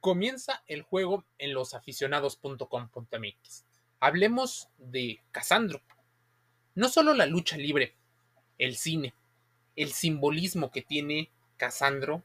Comienza 0.00 0.62
el 0.66 0.82
juego 0.82 1.24
en 1.38 1.54
losaficionados.com.mx. 1.54 3.64
Hablemos 4.00 4.68
de 4.78 5.20
Casandro. 5.32 5.80
No 6.74 6.88
solo 6.88 7.14
la 7.14 7.26
lucha 7.26 7.56
libre, 7.56 7.94
el 8.58 8.76
cine, 8.76 9.14
el 9.74 9.92
simbolismo 9.92 10.70
que 10.70 10.82
tiene 10.82 11.30
Casandro 11.56 12.22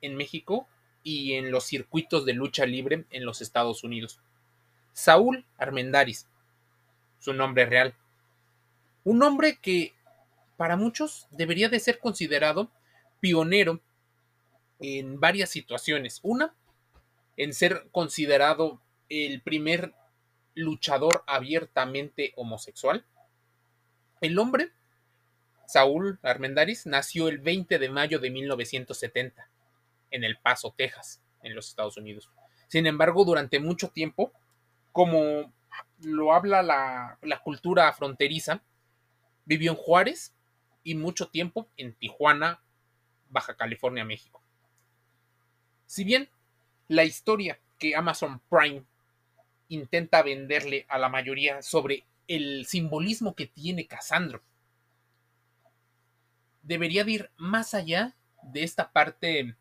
en 0.00 0.16
México 0.16 0.66
y 1.02 1.34
en 1.34 1.50
los 1.50 1.64
circuitos 1.64 2.24
de 2.24 2.32
lucha 2.32 2.66
libre 2.66 3.04
en 3.10 3.24
los 3.24 3.40
Estados 3.40 3.84
Unidos. 3.84 4.20
Saúl 4.92 5.44
Armendaris, 5.58 6.26
su 7.18 7.32
nombre 7.32 7.66
real. 7.66 7.94
Un 9.04 9.22
hombre 9.22 9.58
que 9.60 9.94
para 10.56 10.76
muchos 10.76 11.28
debería 11.30 11.68
de 11.68 11.80
ser 11.80 11.98
considerado 11.98 12.70
pionero 13.20 13.80
en 14.80 15.20
varias 15.20 15.50
situaciones. 15.50 16.20
Una, 16.22 16.54
en 17.36 17.52
ser 17.52 17.88
considerado 17.92 18.80
el 19.08 19.40
primer 19.42 19.94
luchador 20.54 21.22
abiertamente 21.26 22.32
homosexual. 22.36 23.04
El 24.20 24.38
hombre, 24.38 24.72
Saúl 25.66 26.18
Armendaris, 26.22 26.86
nació 26.86 27.28
el 27.28 27.38
20 27.38 27.78
de 27.78 27.88
mayo 27.90 28.18
de 28.18 28.30
1970 28.30 29.48
en 30.10 30.24
El 30.24 30.38
Paso, 30.38 30.74
Texas, 30.76 31.22
en 31.42 31.54
los 31.54 31.68
Estados 31.68 31.96
Unidos. 31.96 32.30
Sin 32.66 32.86
embargo, 32.86 33.24
durante 33.24 33.60
mucho 33.60 33.88
tiempo, 33.90 34.32
como 34.92 35.52
lo 36.00 36.32
habla 36.32 36.62
la, 36.62 37.18
la 37.22 37.38
cultura 37.40 37.92
fronteriza, 37.92 38.62
vivió 39.44 39.70
en 39.70 39.76
Juárez 39.76 40.34
y 40.82 40.94
mucho 40.94 41.28
tiempo 41.28 41.68
en 41.76 41.94
Tijuana, 41.94 42.60
Baja 43.30 43.56
California, 43.56 44.04
México. 44.04 44.42
Si 45.88 46.04
bien 46.04 46.28
la 46.88 47.04
historia 47.04 47.58
que 47.78 47.96
Amazon 47.96 48.42
Prime 48.50 48.84
intenta 49.68 50.22
venderle 50.22 50.84
a 50.86 50.98
la 50.98 51.08
mayoría 51.08 51.62
sobre 51.62 52.04
el 52.26 52.66
simbolismo 52.66 53.34
que 53.34 53.46
tiene 53.46 53.86
Cassandro 53.86 54.42
debería 56.60 57.04
de 57.04 57.12
ir 57.12 57.30
más 57.38 57.72
allá 57.72 58.14
de 58.42 58.64
esta 58.64 58.92
parte 58.92 59.56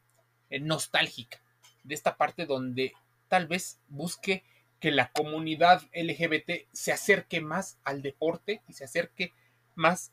eh, 0.49 0.59
nostálgica, 0.59 1.39
de 1.85 1.95
esta 1.95 2.17
parte 2.17 2.45
donde 2.45 2.93
tal 3.30 3.47
vez 3.47 3.80
busque 3.87 4.43
que 4.81 4.91
la 4.91 5.13
comunidad 5.13 5.83
LGBT 5.93 6.67
se 6.73 6.91
acerque 6.91 7.39
más 7.39 7.80
al 7.85 8.02
deporte 8.02 8.61
y 8.67 8.73
se 8.73 8.83
acerque 8.83 9.31
más 9.75 10.11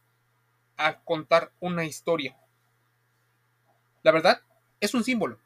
a 0.77 1.01
contar 1.01 1.51
una 1.59 1.85
historia. 1.85 2.37
La 4.05 4.13
verdad, 4.13 4.43
es 4.79 4.95
un 4.95 5.03
símbolo. 5.03 5.44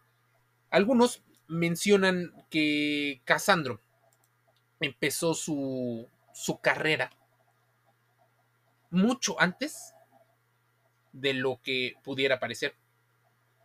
Algunos 0.70 1.22
mencionan 1.46 2.32
que 2.50 3.20
Casandro 3.24 3.80
empezó 4.80 5.34
su, 5.34 6.08
su 6.32 6.60
carrera 6.60 7.10
mucho 8.90 9.40
antes 9.40 9.94
de 11.12 11.34
lo 11.34 11.60
que 11.62 11.96
pudiera 12.02 12.38
parecer. 12.38 12.74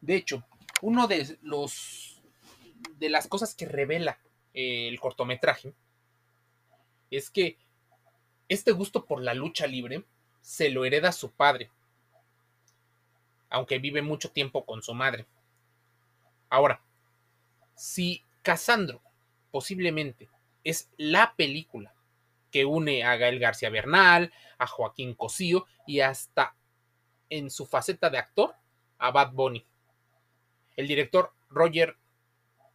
De 0.02 0.16
hecho, 0.16 0.44
uno 0.82 1.08
de 1.08 1.38
los 1.42 2.22
de 2.98 3.10
las 3.10 3.28
cosas 3.28 3.56
que 3.56 3.66
revela 3.66 4.20
el 4.54 5.00
cortometraje 5.00 5.74
es 7.10 7.30
que 7.30 7.58
este 8.50 8.72
gusto 8.72 9.06
por 9.06 9.22
la 9.22 9.34
lucha 9.34 9.68
libre 9.68 10.04
se 10.42 10.70
lo 10.70 10.86
hereda 10.86 11.12
su 11.12 11.32
padre, 11.32 11.72
aunque 13.50 13.80
vive 13.80 14.02
mucho 14.02 14.32
tiempo 14.32 14.66
con 14.66 14.82
su 14.82 14.94
madre. 14.94 15.26
Ahora, 16.50 16.82
si 17.76 18.24
Casandro 18.42 19.02
posiblemente 19.52 20.30
es 20.64 20.90
la 20.98 21.36
película 21.36 21.94
que 22.52 22.66
une 22.66 23.04
a 23.04 23.16
Gael 23.18 23.40
García 23.40 23.70
Bernal, 23.70 24.32
a 24.58 24.68
Joaquín 24.68 25.16
Cosío 25.16 25.66
y 25.88 26.02
hasta 26.02 26.56
en 27.30 27.50
su 27.50 27.66
faceta 27.66 28.10
de 28.10 28.20
actor 28.20 28.56
a 29.00 29.12
Bad 29.12 29.34
Bunny. 29.34 29.66
El 30.76 30.88
director 30.88 31.34
Roger 31.50 31.98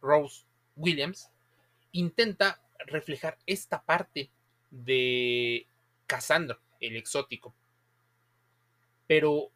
Rose 0.01 0.43
Williams 0.75 1.29
intenta 1.91 2.61
reflejar 2.85 3.37
esta 3.45 3.81
parte 3.81 4.29
de 4.69 5.65
Casandro, 6.05 6.59
el 6.79 6.95
exótico. 6.95 7.53
Pero 9.07 9.49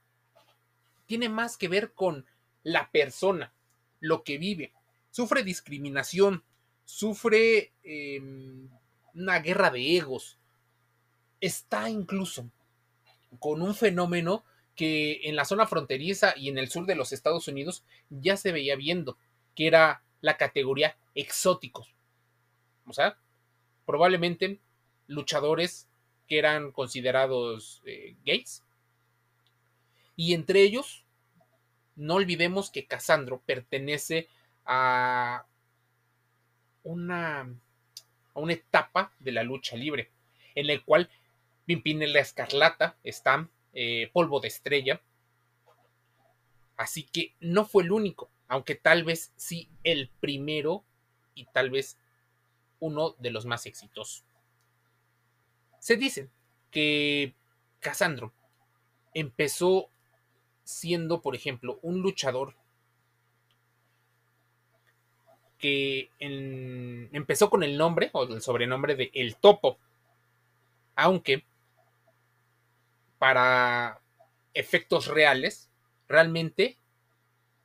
tiene 1.06 1.30
más 1.30 1.58
que 1.58 1.68
ver 1.68 1.94
con 1.94 2.26
la 2.64 2.90
persona, 2.92 3.54
lo 4.00 4.24
que 4.24 4.38
vive, 4.38 4.74
sufre 5.14 5.44
discriminación, 5.44 6.44
sufre 6.86 7.72
em, 7.84 8.68
una 9.14 9.38
guerra 9.40 9.70
de 9.70 9.96
egos, 9.96 10.40
está 11.40 11.88
incluso 11.88 12.50
con 13.38 13.62
un 13.62 13.76
fenómeno 13.76 14.44
que 14.76 15.22
en 15.26 15.36
la 15.36 15.46
zona 15.46 15.68
fronteriza 15.68 16.34
y 16.36 16.50
en 16.50 16.58
el 16.58 16.68
sur 16.68 16.88
de 16.88 16.96
los 16.96 17.14
Estados 17.14 17.48
Unidos 17.48 17.84
ya 18.10 18.38
se 18.38 18.52
veía 18.52 18.76
viendo, 18.76 19.16
que 19.54 19.68
era 19.68 20.02
la 20.22 20.36
categoría 20.36 20.98
exóticos. 21.14 21.94
O 22.88 22.94
sea, 22.94 23.16
probablemente 23.86 24.60
luchadores 25.06 25.88
que 26.28 26.40
eran 26.40 26.72
considerados 26.72 27.84
eh, 27.86 28.16
gays. 28.26 28.64
Y 30.16 30.34
entre 30.34 30.64
ellos 30.64 31.06
no 31.96 32.16
olvidemos 32.16 32.72
que 32.72 32.88
Casandro 32.88 33.44
pertenece 33.46 34.28
a 34.66 35.46
una, 36.84 37.42
a 37.42 38.40
una 38.40 38.54
etapa 38.54 39.14
de 39.20 39.32
la 39.32 39.44
lucha 39.44 39.76
libre, 39.76 40.10
en 40.56 40.68
la 40.68 40.80
cual 40.84 41.10
Pimpinela 41.66 42.20
Escarlata 42.20 42.98
está 43.04 43.48
eh, 43.74 44.10
Polvo 44.14 44.40
de 44.40 44.50
Estrella. 44.50 45.02
Así 46.76 47.04
que 47.04 47.34
no 47.40 47.66
fue 47.66 47.84
el 47.84 47.92
único, 47.92 48.30
aunque 48.48 48.76
tal 48.76 49.04
vez 49.04 49.32
sí 49.36 49.70
el 49.84 50.10
primero 50.20 50.84
y 51.36 51.46
tal 51.46 51.70
vez 51.70 51.98
uno 52.80 53.16
de 53.20 53.32
los 53.32 53.46
más 53.46 53.66
exitosos. 53.66 54.24
Se 55.80 55.96
dice 55.96 56.30
que 56.72 57.34
Casandro 57.80 58.34
empezó 59.14 59.90
siendo, 60.64 61.22
por 61.22 61.36
ejemplo, 61.36 61.80
un 61.82 62.02
luchador 62.02 62.56
que 65.64 66.12
empezó 66.20 67.50
con 67.50 67.64
el 67.64 67.78
nombre 67.78 68.10
o 68.12 68.24
el 68.24 68.42
sobrenombre 68.42 68.98
de 68.98 69.12
El 69.14 69.38
Topo, 69.38 69.80
aunque 70.94 71.46
para 73.18 74.02
efectos 74.54 75.08
reales, 75.08 75.70
realmente 76.10 76.78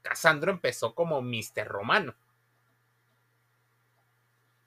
Casandro 0.02 0.52
empezó 0.52 0.94
como 0.94 1.20
Mr. 1.22 1.66
Romano. 1.66 2.14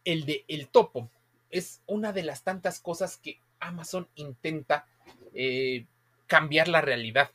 El 0.03 0.25
de 0.25 0.43
El 0.49 0.67
Topo 0.67 1.09
es 1.49 1.81
una 1.85 2.11
de 2.11 2.23
las 2.23 2.43
tantas 2.43 2.81
cosas 2.81 3.15
que 3.15 3.39
Amazon 3.61 4.09
intenta 4.15 4.85
eh, 5.33 5.85
cambiar 6.27 6.67
la 6.67 6.81
realidad 6.81 7.31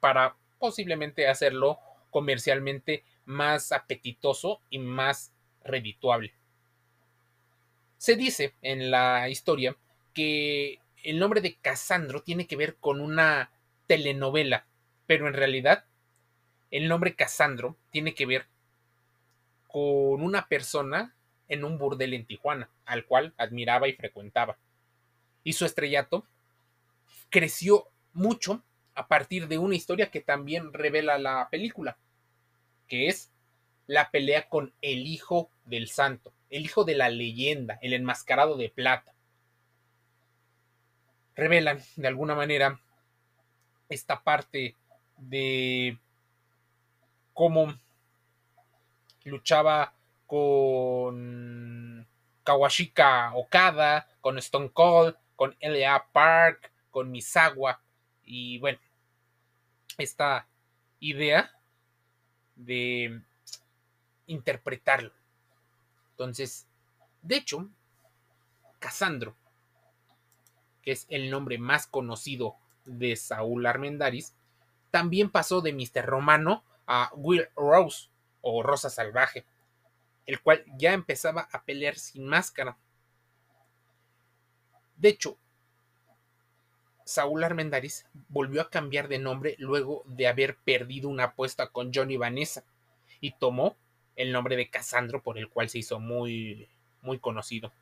para 0.00 0.34
posiblemente 0.58 1.28
hacerlo 1.28 1.78
comercialmente 2.10 3.04
más 3.26 3.72
apetitoso 3.72 4.60
y 4.70 4.78
más 4.78 5.32
redituable. 5.62 6.32
Se 7.98 8.16
dice 8.16 8.54
en 8.62 8.90
la 8.90 9.28
historia 9.28 9.76
que 10.14 10.78
el 11.02 11.18
nombre 11.18 11.40
de 11.40 11.56
Casandro 11.56 12.22
tiene 12.22 12.46
que 12.46 12.56
ver 12.56 12.76
con 12.76 13.00
una 13.00 13.50
telenovela, 13.86 14.66
pero 15.06 15.28
en 15.28 15.34
realidad 15.34 15.84
el 16.70 16.88
nombre 16.88 17.14
Casandro 17.14 17.76
tiene 17.90 18.14
que 18.14 18.26
ver 18.26 18.46
con 19.68 20.22
una 20.22 20.48
persona 20.48 21.14
en 21.48 21.64
un 21.64 21.78
burdel 21.78 22.14
en 22.14 22.26
Tijuana, 22.26 22.68
al 22.84 23.04
cual 23.04 23.34
admiraba 23.36 23.88
y 23.88 23.92
frecuentaba. 23.92 24.56
Y 25.44 25.52
su 25.52 25.64
estrellato 25.64 26.26
creció 27.30 27.88
mucho 28.12 28.62
a 28.94 29.06
partir 29.06 29.46
de 29.46 29.58
una 29.58 29.76
historia 29.76 30.10
que 30.10 30.20
también 30.20 30.72
revela 30.72 31.18
la 31.18 31.48
película, 31.50 31.98
que 32.88 33.08
es 33.08 33.30
la 33.86 34.10
pelea 34.10 34.48
con 34.48 34.72
el 34.82 35.06
hijo 35.06 35.50
del 35.64 35.88
santo, 35.88 36.32
el 36.50 36.64
hijo 36.64 36.84
de 36.84 36.96
la 36.96 37.08
leyenda, 37.08 37.78
el 37.82 37.92
enmascarado 37.92 38.56
de 38.56 38.68
plata. 38.68 39.12
Revelan 41.34 41.80
de 41.96 42.08
alguna 42.08 42.34
manera 42.34 42.80
esta 43.88 44.22
parte 44.22 44.74
de 45.16 45.98
cómo 47.34 47.78
luchaba 49.24 49.92
con 50.26 52.06
Kawashika 52.42 53.32
Okada, 53.34 54.08
con 54.20 54.38
Stone 54.38 54.70
Cold, 54.72 55.16
con 55.36 55.54
L.A. 55.60 56.06
Park, 56.12 56.72
con 56.90 57.10
Misawa 57.10 57.80
y 58.24 58.58
bueno, 58.58 58.78
esta 59.98 60.48
idea 60.98 61.55
de 62.56 63.22
interpretarlo. 64.26 65.12
Entonces, 66.10 66.66
de 67.22 67.36
hecho, 67.36 67.68
Casandro, 68.78 69.36
que 70.82 70.92
es 70.92 71.06
el 71.08 71.30
nombre 71.30 71.58
más 71.58 71.86
conocido 71.86 72.56
de 72.84 73.16
Saúl 73.16 73.66
Armendaris, 73.66 74.34
también 74.90 75.30
pasó 75.30 75.60
de 75.60 75.72
Mr. 75.72 76.06
Romano 76.06 76.64
a 76.86 77.10
Will 77.14 77.48
Rose 77.56 78.08
o 78.40 78.62
Rosa 78.62 78.90
Salvaje, 78.90 79.44
el 80.24 80.40
cual 80.40 80.64
ya 80.78 80.92
empezaba 80.92 81.48
a 81.52 81.64
pelear 81.64 81.96
sin 81.96 82.26
máscara. 82.26 82.78
De 84.96 85.10
hecho, 85.10 85.38
Saúl 87.06 87.44
Armendaris 87.44 88.04
volvió 88.28 88.60
a 88.60 88.68
cambiar 88.68 89.06
de 89.06 89.20
nombre 89.20 89.54
luego 89.58 90.02
de 90.06 90.26
haber 90.26 90.56
perdido 90.56 91.08
una 91.08 91.24
apuesta 91.24 91.68
con 91.68 91.92
Johnny 91.94 92.16
Vanessa 92.16 92.64
y 93.20 93.30
tomó 93.30 93.76
el 94.16 94.32
nombre 94.32 94.56
de 94.56 94.68
Casandro 94.68 95.22
por 95.22 95.38
el 95.38 95.48
cual 95.48 95.68
se 95.68 95.78
hizo 95.78 96.00
muy 96.00 96.68
muy 97.02 97.20
conocido. 97.20 97.72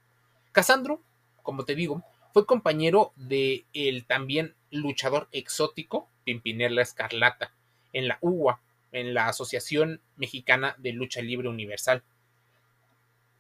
Casandro, 0.53 1.01
como 1.43 1.65
te 1.65 1.75
digo, 1.75 2.05
fue 2.35 2.45
compañero 2.45 3.15
de 3.17 3.65
el 3.73 4.05
también 4.05 4.55
luchador 4.71 5.29
exótico 5.33 6.11
Pimpinela 6.25 6.83
Escarlata 6.83 7.55
en 7.95 8.09
la 8.09 8.19
UWA, 8.21 8.61
en 8.93 9.15
la 9.15 9.29
Asociación 9.29 10.03
Mexicana 10.17 10.75
de 10.77 10.93
Lucha 10.93 11.23
Libre 11.23 11.49
Universal. 11.49 12.03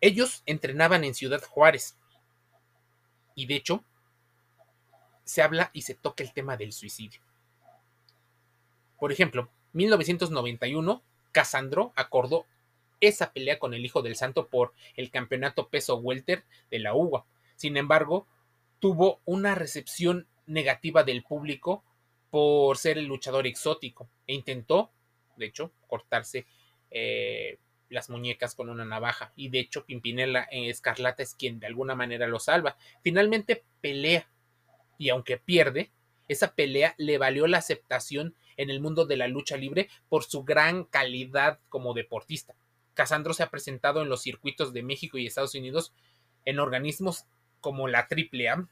Ellos 0.00 0.42
entrenaban 0.46 1.04
en 1.04 1.12
Ciudad 1.12 1.42
Juárez 1.42 1.94
y 3.34 3.44
de 3.44 3.56
hecho 3.56 3.84
se 5.24 5.42
habla 5.42 5.70
y 5.72 5.82
se 5.82 5.94
toca 5.94 6.22
el 6.22 6.32
tema 6.32 6.56
del 6.56 6.72
suicidio. 6.72 7.20
Por 8.98 9.12
ejemplo, 9.12 9.50
1991, 9.72 11.02
Casandro 11.32 11.92
acordó 11.96 12.46
esa 13.00 13.32
pelea 13.32 13.58
con 13.58 13.74
el 13.74 13.84
Hijo 13.84 14.02
del 14.02 14.16
Santo 14.16 14.48
por 14.48 14.72
el 14.96 15.10
campeonato 15.10 15.68
peso 15.68 15.96
welter 15.96 16.44
de 16.70 16.78
la 16.78 16.94
UWA. 16.94 17.26
Sin 17.56 17.76
embargo, 17.76 18.26
tuvo 18.78 19.20
una 19.24 19.54
recepción 19.54 20.26
negativa 20.46 21.04
del 21.04 21.22
público 21.22 21.82
por 22.30 22.76
ser 22.78 22.98
el 22.98 23.06
luchador 23.06 23.46
exótico 23.46 24.08
e 24.26 24.34
intentó, 24.34 24.90
de 25.36 25.46
hecho, 25.46 25.72
cortarse 25.88 26.46
eh, 26.90 27.58
las 27.88 28.10
muñecas 28.10 28.54
con 28.54 28.68
una 28.68 28.84
navaja 28.84 29.32
y 29.36 29.48
de 29.48 29.60
hecho 29.60 29.84
Pimpinela 29.84 30.48
Escarlata 30.50 31.22
es 31.22 31.34
quien 31.34 31.60
de 31.60 31.66
alguna 31.66 31.94
manera 31.94 32.26
lo 32.26 32.38
salva. 32.38 32.76
Finalmente 33.02 33.64
pelea 33.80 34.28
y 34.98 35.08
aunque 35.10 35.36
pierde, 35.36 35.90
esa 36.28 36.54
pelea 36.54 36.94
le 36.98 37.18
valió 37.18 37.46
la 37.46 37.58
aceptación 37.58 38.34
en 38.56 38.70
el 38.70 38.80
mundo 38.80 39.04
de 39.04 39.16
la 39.16 39.28
lucha 39.28 39.56
libre 39.56 39.88
por 40.08 40.24
su 40.24 40.44
gran 40.44 40.84
calidad 40.84 41.58
como 41.68 41.94
deportista. 41.94 42.54
Casandro 42.94 43.34
se 43.34 43.42
ha 43.42 43.50
presentado 43.50 44.02
en 44.02 44.08
los 44.08 44.22
circuitos 44.22 44.72
de 44.72 44.82
México 44.82 45.18
y 45.18 45.26
Estados 45.26 45.54
Unidos 45.54 45.92
en 46.44 46.60
organismos 46.60 47.24
como 47.60 47.88
la 47.88 48.08
AAA 48.10 48.68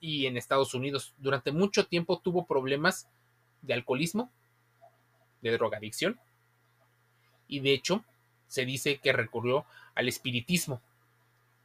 y 0.00 0.26
en 0.26 0.36
Estados 0.36 0.74
Unidos. 0.74 1.14
Durante 1.18 1.50
mucho 1.50 1.86
tiempo 1.86 2.20
tuvo 2.20 2.46
problemas 2.46 3.08
de 3.62 3.74
alcoholismo, 3.74 4.30
de 5.40 5.52
drogadicción 5.52 6.20
y 7.48 7.60
de 7.60 7.72
hecho 7.72 8.04
se 8.46 8.64
dice 8.64 8.98
que 8.98 9.12
recurrió 9.12 9.66
al 9.94 10.08
espiritismo 10.08 10.80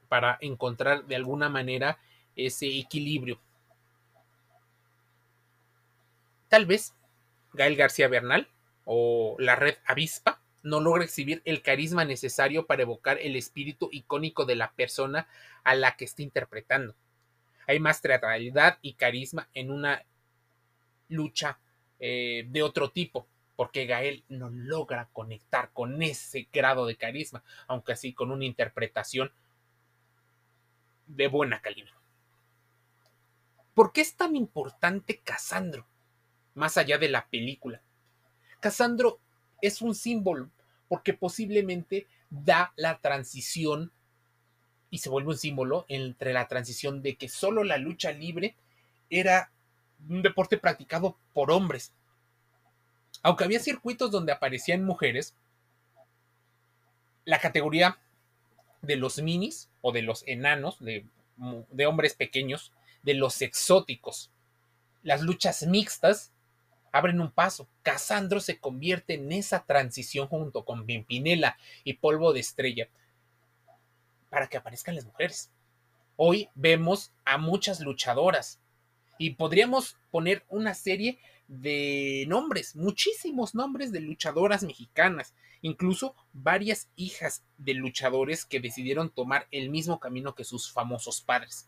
para 0.08 0.38
encontrar 0.42 1.06
de 1.06 1.16
alguna 1.16 1.50
manera 1.50 2.00
ese 2.36 2.68
equilibrio. 2.80 3.40
Tal 6.50 6.66
vez 6.66 6.94
Gael 7.54 7.76
García 7.76 8.08
Bernal 8.08 8.50
o 8.86 9.36
la 9.40 9.56
red 9.56 9.76
Avispa 9.86 10.42
no 10.64 10.80
logra 10.82 11.04
exhibir 11.04 11.42
el 11.46 11.62
carisma 11.62 12.06
necesario 12.06 12.66
para 12.66 12.82
evocar 12.82 13.18
el 13.20 13.36
espíritu 13.36 13.90
icónico 13.92 14.46
de 14.46 14.56
la 14.56 14.72
persona 14.74 15.28
a 15.64 15.76
la 15.76 15.96
que 15.96 16.06
está 16.06 16.22
interpretando. 16.22 16.96
Hay 17.68 17.80
más 17.80 18.02
teatralidad 18.02 18.80
y 18.82 18.94
carisma 18.94 19.48
en 19.54 19.72
una 19.72 20.04
lucha 21.08 21.60
eh, 22.00 22.46
de 22.48 22.64
otro 22.64 22.90
tipo, 22.90 23.28
porque 23.56 23.86
Gael 23.86 24.24
no 24.28 24.50
logra 24.50 25.10
conectar 25.14 25.70
con 25.72 26.02
ese 26.02 26.48
grado 26.52 26.86
de 26.86 26.96
carisma, 26.96 27.44
aunque 27.68 27.94
así 27.94 28.14
con 28.14 28.32
una 28.32 28.46
interpretación 28.46 29.32
de 31.08 31.28
buena 31.28 31.62
calidad. 31.62 31.94
¿Por 33.74 33.94
qué 33.94 34.02
es 34.02 34.16
tan 34.16 34.36
importante 34.36 35.20
Casandro? 35.20 35.86
Más 36.60 36.76
allá 36.76 36.98
de 36.98 37.08
la 37.08 37.26
película. 37.30 37.82
Casandro 38.60 39.22
es 39.62 39.82
un 39.82 39.96
símbolo 39.96 40.50
porque 40.90 41.14
posiblemente 41.14 42.06
da 42.30 42.74
la 42.76 43.00
transición 43.00 43.94
y 44.90 44.98
se 44.98 45.08
vuelve 45.08 45.30
un 45.30 45.38
símbolo 45.38 45.86
entre 45.88 46.34
la 46.34 46.50
transición 46.50 47.02
de 47.02 47.16
que 47.16 47.30
solo 47.30 47.64
la 47.64 47.78
lucha 47.78 48.12
libre 48.12 48.58
era 49.10 49.54
un 50.10 50.22
deporte 50.22 50.58
practicado 50.58 51.18
por 51.34 51.50
hombres. 51.50 51.94
Aunque 53.24 53.46
había 53.46 53.62
circuitos 53.62 54.12
donde 54.12 54.34
aparecían 54.34 54.84
mujeres, 54.84 55.36
la 57.24 57.40
categoría 57.40 58.00
de 58.82 58.98
los 58.98 59.22
minis 59.22 59.70
o 59.80 59.94
de 59.94 60.02
los 60.02 60.28
enanos, 60.28 60.78
de, 60.82 61.06
de 61.72 61.86
hombres 61.86 62.16
pequeños, 62.16 62.74
de 63.04 63.14
los 63.14 63.42
exóticos, 63.42 64.30
las 65.04 65.22
luchas 65.22 65.66
mixtas 65.66 66.34
abren 66.92 67.22
un 67.22 67.32
paso. 67.32 67.68
Casandro 67.84 68.40
se 68.40 68.60
convierte 68.60 69.16
en 69.16 69.32
esa 69.32 69.66
transición 69.66 70.28
junto 70.28 70.66
con 70.66 70.86
Pimpinela 70.86 71.58
y 71.84 71.94
Polvo 71.94 72.34
de 72.34 72.40
Estrella 72.40 72.90
para 74.30 74.48
que 74.48 74.58
aparezcan 74.58 74.96
las 74.96 75.06
mujeres. 75.06 75.52
Hoy 76.16 76.50
vemos 76.56 77.12
a 77.26 77.38
muchas 77.38 77.80
luchadoras 77.80 78.60
y 79.18 79.32
podríamos 79.32 79.98
poner 80.12 80.46
una 80.50 80.74
serie 80.74 81.20
de 81.48 82.26
nombres, 82.28 82.76
muchísimos 82.76 83.56
nombres 83.56 83.92
de 83.92 84.02
luchadoras 84.02 84.64
mexicanas, 84.64 85.34
incluso 85.62 86.16
varias 86.32 86.90
hijas 86.96 87.44
de 87.58 87.74
luchadores 87.74 88.46
que 88.46 88.60
decidieron 88.60 89.10
tomar 89.10 89.48
el 89.52 89.70
mismo 89.70 90.00
camino 90.00 90.36
que 90.36 90.44
sus 90.44 90.72
famosos 90.72 91.22
padres. 91.22 91.68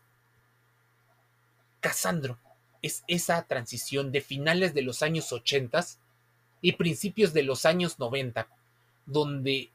Casandro 1.80 2.38
es 2.82 3.04
esa 3.06 3.46
transición 3.46 4.12
de 4.12 4.20
finales 4.20 4.74
de 4.74 4.82
los 4.82 5.02
años 5.02 5.32
80 5.32 5.84
y 6.60 6.72
principios 6.72 7.32
de 7.32 7.44
los 7.44 7.64
años 7.64 7.98
90, 7.98 8.48
donde 9.06 9.70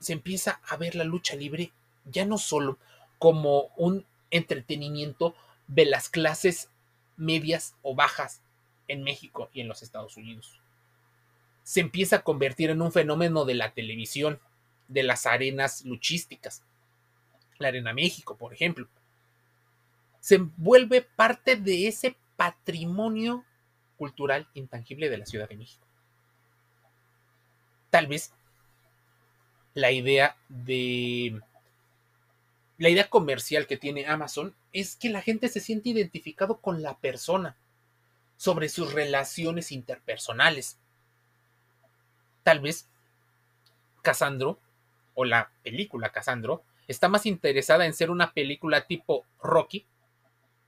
se 0.00 0.12
empieza 0.12 0.60
a 0.68 0.76
ver 0.76 0.94
la 0.94 1.04
lucha 1.04 1.36
libre 1.36 1.72
ya 2.04 2.24
no 2.24 2.38
solo 2.38 2.78
como 3.18 3.70
un 3.76 4.04
entretenimiento 4.30 5.34
de 5.66 5.86
las 5.86 6.08
clases 6.08 6.68
medias 7.16 7.74
o 7.82 7.94
bajas 7.94 8.40
en 8.86 9.02
México 9.02 9.50
y 9.52 9.60
en 9.60 9.68
los 9.68 9.82
Estados 9.82 10.16
Unidos. 10.16 10.58
Se 11.62 11.80
empieza 11.80 12.16
a 12.16 12.22
convertir 12.22 12.70
en 12.70 12.80
un 12.80 12.92
fenómeno 12.92 13.44
de 13.44 13.54
la 13.54 13.72
televisión, 13.72 14.40
de 14.88 15.02
las 15.02 15.26
arenas 15.26 15.84
luchísticas. 15.84 16.62
La 17.58 17.68
Arena 17.68 17.92
México, 17.92 18.36
por 18.36 18.54
ejemplo, 18.54 18.88
se 20.20 20.38
vuelve 20.56 21.02
parte 21.02 21.56
de 21.56 21.88
ese 21.88 22.16
patrimonio 22.36 23.44
cultural 23.96 24.48
intangible 24.54 25.10
de 25.10 25.18
la 25.18 25.26
Ciudad 25.26 25.48
de 25.48 25.56
México. 25.56 25.86
Tal 27.90 28.06
vez 28.06 28.32
la 29.74 29.90
idea 29.90 30.36
de 30.48 31.40
la 32.78 32.88
idea 32.88 33.10
comercial 33.10 33.66
que 33.66 33.76
tiene 33.76 34.06
Amazon 34.06 34.54
es 34.72 34.94
que 34.96 35.08
la 35.08 35.20
gente 35.20 35.48
se 35.48 35.60
siente 35.60 35.88
identificado 35.88 36.60
con 36.60 36.82
la 36.82 36.96
persona 36.96 37.56
sobre 38.36 38.68
sus 38.68 38.92
relaciones 38.92 39.72
interpersonales. 39.72 40.78
Tal 42.44 42.60
vez 42.60 42.88
Casandro 44.02 44.60
o 45.14 45.24
la 45.24 45.50
película 45.64 46.12
Casandro 46.12 46.62
está 46.86 47.08
más 47.08 47.26
interesada 47.26 47.84
en 47.84 47.94
ser 47.94 48.10
una 48.10 48.32
película 48.32 48.86
tipo 48.86 49.26
Rocky 49.42 49.84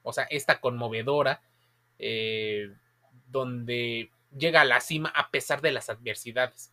o 0.02 0.12
sea, 0.12 0.24
esta 0.24 0.60
conmovedora, 0.60 1.42
eh, 1.98 2.72
donde 3.28 4.10
llega 4.36 4.62
a 4.62 4.64
la 4.64 4.80
cima 4.80 5.10
a 5.14 5.30
pesar 5.30 5.60
de 5.60 5.72
las 5.72 5.90
adversidades. 5.90 6.72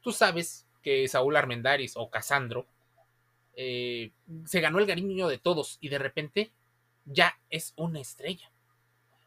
Tú 0.00 0.12
sabes 0.12 0.66
que 0.82 1.06
Saúl 1.08 1.36
Armendaris 1.36 1.96
o 1.96 2.10
Casandro 2.10 2.66
eh, 3.54 4.12
se 4.44 4.60
ganó 4.60 4.78
el 4.78 4.86
cariño 4.86 5.28
de 5.28 5.38
todos 5.38 5.78
y 5.80 5.88
de 5.88 5.98
repente 5.98 6.52
ya 7.04 7.38
es 7.50 7.72
una 7.76 8.00
estrella. 8.00 8.50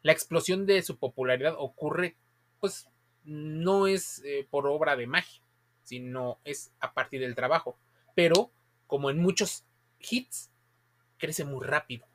La 0.04 0.12
explosión 0.12 0.66
de 0.66 0.82
su 0.82 0.98
popularidad 0.98 1.56
ocurre, 1.58 2.16
pues, 2.60 2.90
no 3.24 3.88
es 3.88 4.22
eh, 4.26 4.48
por 4.50 4.68
obra 4.68 4.96
de 4.96 5.06
magia, 5.08 5.42
sino 5.84 6.40
es 6.44 6.72
a 6.80 6.94
partir 6.94 7.22
del 7.22 7.36
trabajo. 7.36 7.78
Pero, 8.16 8.52
como 8.88 9.10
en 9.10 9.20
muchos 9.20 9.64
hits, 10.00 10.51
crece 11.22 11.46
muy 11.46 11.66
rápido 11.66 12.06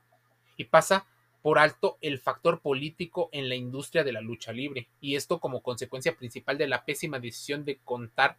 y 0.58 0.64
pasa 0.64 1.06
por 1.40 1.58
alto 1.60 1.96
el 2.00 2.18
factor 2.18 2.60
político 2.60 3.28
en 3.32 3.48
la 3.48 3.54
industria 3.54 4.02
de 4.02 4.12
la 4.12 4.20
lucha 4.20 4.52
libre, 4.52 4.88
y 5.00 5.14
esto 5.14 5.38
como 5.38 5.62
consecuencia 5.62 6.16
principal 6.16 6.58
de 6.58 6.66
la 6.66 6.84
pésima 6.84 7.20
decisión 7.20 7.64
de 7.64 7.78
contar 7.84 8.36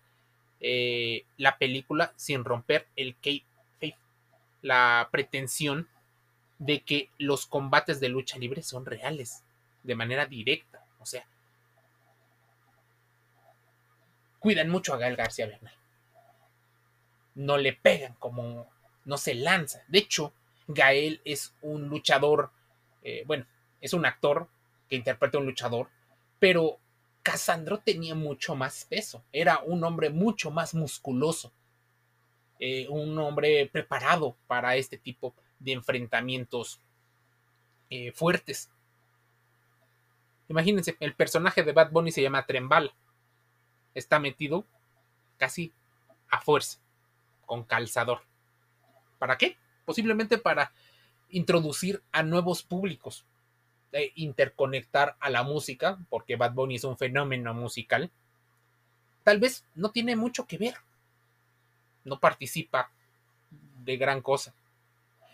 eh, 0.60 1.24
la 1.38 1.58
película 1.58 2.14
sin 2.18 2.44
romper 2.44 2.88
el 2.98 3.16
kayfabe, 3.16 3.96
la 4.62 5.08
pretensión 5.10 5.88
de 6.60 6.82
que 6.82 7.10
los 7.18 7.46
combates 7.46 8.02
de 8.02 8.10
lucha 8.10 8.38
libre 8.38 8.62
son 8.62 8.86
reales, 8.86 9.44
de 9.84 9.96
manera 9.96 10.26
directa, 10.26 10.86
o 11.00 11.06
sea, 11.06 11.26
cuidan 14.40 14.70
mucho 14.70 14.94
a 14.94 14.98
Gael 14.98 15.16
García 15.16 15.48
Bernal. 15.48 15.74
No 17.36 17.58
le 17.58 17.72
pegan 17.72 18.16
como 18.16 18.68
no 19.06 19.18
se 19.18 19.34
lanza. 19.34 19.84
De 19.88 20.00
hecho, 20.00 20.34
Gael 20.68 21.22
es 21.26 21.56
un 21.62 21.88
luchador 21.88 22.52
eh, 23.10 23.24
bueno, 23.26 23.46
es 23.80 23.94
un 23.94 24.06
actor 24.06 24.50
que 24.90 24.98
interpreta 24.98 25.38
a 25.38 25.40
un 25.40 25.48
luchador, 25.48 25.90
pero 26.40 26.78
Casandro 27.24 27.80
tenía 27.80 28.16
mucho 28.16 28.54
más 28.54 28.84
peso, 28.84 29.24
era 29.32 29.60
un 29.60 29.82
hombre 29.86 30.10
mucho 30.10 30.52
más 30.52 30.74
musculoso, 30.74 31.54
eh, 32.60 32.86
un 32.90 33.18
hombre 33.18 33.70
preparado 33.72 34.36
para 34.46 34.76
este 34.76 34.98
tipo 34.98 35.34
de 35.58 35.72
enfrentamientos 35.72 36.82
eh, 37.90 38.12
fuertes. 38.12 38.70
Imagínense, 40.50 40.98
el 41.00 41.14
personaje 41.16 41.64
de 41.64 41.72
Bad 41.72 41.92
Bunny 41.92 42.12
se 42.12 42.22
llama 42.22 42.46
Trembal. 42.46 42.94
Está 43.94 44.20
metido 44.20 44.66
casi 45.38 45.72
a 46.30 46.42
fuerza, 46.42 46.80
con 47.46 47.64
calzador. 47.64 48.22
¿Para 49.18 49.38
qué? 49.38 49.58
Posiblemente 49.88 50.38
para 50.38 50.74
introducir 51.30 52.04
a 52.12 52.24
nuevos 52.24 52.62
públicos, 52.62 53.24
e 53.94 54.12
interconectar 54.16 55.16
a 55.20 55.30
la 55.30 55.44
música, 55.44 55.98
porque 56.10 56.36
Bad 56.36 56.54
Bunny 56.54 56.76
es 56.76 56.84
un 56.84 56.98
fenómeno 56.98 57.54
musical, 57.54 58.12
tal 59.24 59.40
vez 59.40 59.64
no 59.76 59.92
tiene 59.92 60.16
mucho 60.16 60.46
que 60.46 60.58
ver, 60.58 60.76
no 62.04 62.20
participa 62.20 62.92
de 63.84 63.98
gran 63.98 64.22
cosa. 64.22 64.54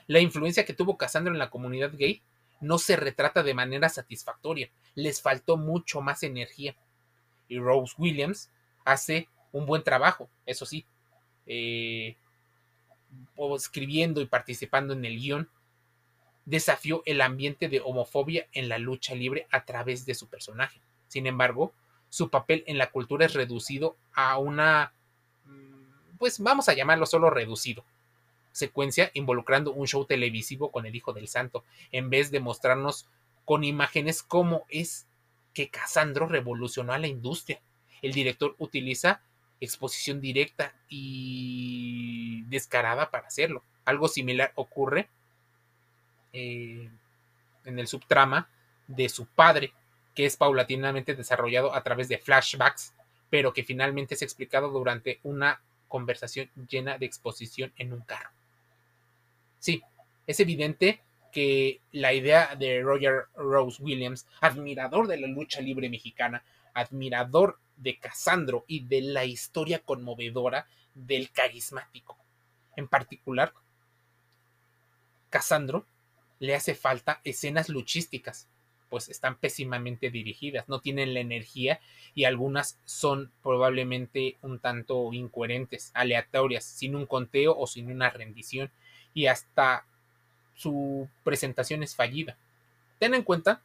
La 0.07 0.19
influencia 0.19 0.65
que 0.65 0.73
tuvo 0.73 0.97
Cassandra 0.97 1.33
en 1.33 1.39
la 1.39 1.49
comunidad 1.49 1.93
gay 1.93 2.21
no 2.61 2.77
se 2.77 2.95
retrata 2.95 3.41
de 3.41 3.55
manera 3.55 3.89
satisfactoria, 3.89 4.69
les 4.93 5.21
faltó 5.21 5.57
mucho 5.57 6.01
más 6.01 6.21
energía. 6.21 6.75
Y 7.47 7.57
Rose 7.57 7.95
Williams 7.97 8.51
hace 8.85 9.27
un 9.51 9.65
buen 9.65 9.83
trabajo, 9.83 10.29
eso 10.45 10.65
sí, 10.65 10.85
eh, 11.47 12.15
escribiendo 13.55 14.21
y 14.21 14.25
participando 14.25 14.93
en 14.93 15.05
el 15.05 15.19
guion, 15.19 15.49
desafió 16.45 17.03
el 17.05 17.21
ambiente 17.21 17.69
de 17.69 17.81
homofobia 17.81 18.47
en 18.53 18.69
la 18.69 18.77
lucha 18.77 19.15
libre 19.15 19.47
a 19.51 19.65
través 19.65 20.05
de 20.05 20.15
su 20.15 20.27
personaje. 20.27 20.79
Sin 21.07 21.27
embargo, 21.27 21.73
su 22.09 22.29
papel 22.29 22.63
en 22.67 22.77
la 22.77 22.91
cultura 22.91 23.25
es 23.25 23.33
reducido 23.33 23.95
a 24.13 24.37
una, 24.37 24.93
mm, 25.45 26.17
pues 26.17 26.39
vamos 26.39 26.69
a 26.69 26.73
llamarlo 26.73 27.05
solo 27.05 27.29
reducido, 27.29 27.83
secuencia 28.51 29.09
involucrando 29.13 29.71
un 29.71 29.87
show 29.87 30.05
televisivo 30.05 30.71
con 30.71 30.85
el 30.85 30.95
Hijo 30.95 31.13
del 31.13 31.27
Santo, 31.27 31.63
en 31.91 32.09
vez 32.09 32.29
de 32.29 32.39
mostrarnos 32.39 33.07
con 33.45 33.63
imágenes 33.63 34.21
cómo 34.21 34.65
es 34.69 35.07
que 35.53 35.69
Casandro 35.69 36.27
revolucionó 36.27 36.93
a 36.93 36.99
la 36.99 37.07
industria. 37.07 37.61
El 38.01 38.13
director 38.13 38.55
utiliza 38.57 39.21
exposición 39.65 40.21
directa 40.21 40.73
y 40.89 42.43
descarada 42.43 43.09
para 43.09 43.27
hacerlo. 43.27 43.63
Algo 43.85 44.07
similar 44.07 44.51
ocurre 44.55 45.09
eh, 46.33 46.89
en 47.65 47.79
el 47.79 47.87
subtrama 47.87 48.49
de 48.87 49.09
su 49.09 49.25
padre, 49.25 49.73
que 50.15 50.25
es 50.25 50.37
paulatinamente 50.37 51.15
desarrollado 51.15 51.73
a 51.73 51.83
través 51.83 52.07
de 52.09 52.17
flashbacks, 52.17 52.93
pero 53.29 53.53
que 53.53 53.63
finalmente 53.63 54.15
es 54.15 54.21
explicado 54.21 54.69
durante 54.69 55.19
una 55.23 55.61
conversación 55.87 56.49
llena 56.69 56.97
de 56.97 57.05
exposición 57.05 57.73
en 57.77 57.93
un 57.93 58.01
carro. 58.01 58.29
Sí, 59.59 59.81
es 60.27 60.39
evidente 60.39 61.01
que 61.31 61.81
la 61.91 62.13
idea 62.13 62.55
de 62.55 62.81
Roger 62.81 63.25
Rose 63.35 63.81
Williams, 63.81 64.27
admirador 64.39 65.07
de 65.07 65.17
la 65.17 65.27
lucha 65.27 65.61
libre 65.61 65.89
mexicana, 65.89 66.43
admirador 66.73 67.57
de 67.83 67.97
Casandro 67.97 68.65
y 68.67 68.85
de 68.85 69.01
la 69.01 69.25
historia 69.25 69.79
conmovedora 69.79 70.67
del 70.95 71.31
carismático. 71.31 72.17
En 72.75 72.87
particular, 72.87 73.53
Casandro 75.29 75.85
le 76.39 76.55
hace 76.55 76.75
falta 76.75 77.21
escenas 77.23 77.69
luchísticas, 77.69 78.47
pues 78.89 79.09
están 79.09 79.37
pésimamente 79.37 80.11
dirigidas, 80.11 80.69
no 80.69 80.79
tienen 80.79 81.13
la 81.13 81.19
energía 81.19 81.79
y 82.13 82.25
algunas 82.25 82.77
son 82.85 83.31
probablemente 83.41 84.37
un 84.41 84.59
tanto 84.59 85.11
incoherentes, 85.13 85.91
aleatorias, 85.93 86.63
sin 86.63 86.95
un 86.95 87.05
conteo 87.05 87.57
o 87.57 87.65
sin 87.65 87.91
una 87.91 88.09
rendición 88.09 88.71
y 89.13 89.27
hasta 89.27 89.85
su 90.55 91.09
presentación 91.23 91.81
es 91.81 91.95
fallida. 91.95 92.37
Ten 92.99 93.15
en 93.15 93.23
cuenta 93.23 93.61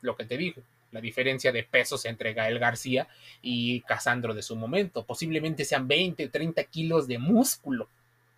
lo 0.00 0.16
que 0.16 0.24
te 0.24 0.36
digo, 0.36 0.62
la 0.90 1.00
diferencia 1.00 1.52
de 1.52 1.64
pesos 1.64 2.04
entre 2.04 2.32
Gael 2.32 2.58
García 2.58 3.08
y 3.42 3.80
Casandro 3.82 4.34
de 4.34 4.42
su 4.42 4.56
momento. 4.56 5.04
Posiblemente 5.04 5.64
sean 5.64 5.88
20 5.88 6.26
o 6.26 6.30
30 6.30 6.64
kilos 6.64 7.06
de 7.06 7.18
músculo. 7.18 7.88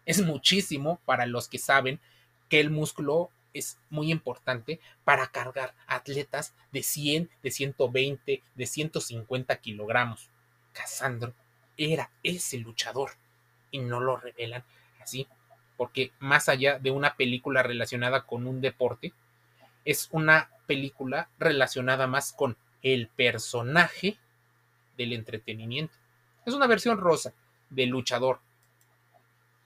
Es 0.07 0.23
muchísimo 0.23 1.01
para 1.05 1.27
los 1.27 1.49
que 1.49 1.59
saben 1.59 2.01
que 2.49 2.61
el 2.61 2.71
músculo 2.71 3.31
es 3.55 3.79
muy 3.91 4.11
importante 4.11 4.81
para 5.05 5.27
cargar 5.29 5.75
atletas 5.87 6.55
de 6.73 6.83
100, 6.83 7.31
de 7.43 7.51
120, 7.51 8.43
de 8.55 8.67
150 8.67 9.57
kilogramos. 9.57 10.29
Casandro 10.73 11.35
era 11.77 12.11
ese 12.23 12.59
luchador 12.59 13.13
y 13.71 13.79
no 13.79 14.01
lo 14.01 14.17
revelan 14.17 14.65
así, 15.01 15.27
porque 15.77 16.13
más 16.19 16.49
allá 16.49 16.79
de 16.79 16.91
una 16.91 17.17
película 17.17 17.63
relacionada 17.63 18.27
con 18.27 18.47
un 18.47 18.61
deporte, 18.61 19.13
es 19.85 20.09
una 20.13 20.51
película 20.67 21.29
relacionada 21.39 22.07
más 22.07 22.33
con 22.33 22.57
el 22.83 23.09
personaje 23.09 24.19
del 24.97 25.13
entretenimiento. 25.13 25.95
Es 26.47 26.55
una 26.55 26.67
versión 26.67 26.99
rosa 26.99 27.33
del 27.69 27.91
luchador. 27.91 28.41